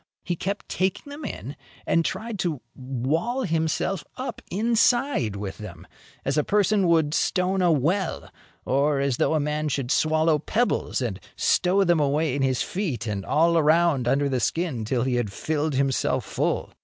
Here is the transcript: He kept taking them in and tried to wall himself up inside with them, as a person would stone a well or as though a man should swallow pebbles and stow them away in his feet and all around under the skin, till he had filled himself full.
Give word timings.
He 0.23 0.35
kept 0.35 0.67
taking 0.67 1.11
them 1.11 1.23
in 1.23 1.55
and 1.85 2.03
tried 2.03 2.39
to 2.39 2.59
wall 2.75 3.43
himself 3.43 4.03
up 4.17 4.41
inside 4.49 5.35
with 5.35 5.59
them, 5.59 5.85
as 6.25 6.39
a 6.39 6.43
person 6.43 6.87
would 6.87 7.13
stone 7.13 7.61
a 7.61 7.71
well 7.71 8.27
or 8.65 8.99
as 8.99 9.17
though 9.17 9.35
a 9.35 9.39
man 9.39 9.69
should 9.69 9.91
swallow 9.91 10.39
pebbles 10.39 11.01
and 11.03 11.19
stow 11.35 11.83
them 11.83 11.99
away 11.99 12.35
in 12.35 12.41
his 12.41 12.63
feet 12.63 13.05
and 13.05 13.23
all 13.27 13.59
around 13.59 14.07
under 14.07 14.27
the 14.27 14.39
skin, 14.39 14.85
till 14.85 15.03
he 15.03 15.17
had 15.17 15.31
filled 15.31 15.75
himself 15.75 16.25
full. 16.25 16.71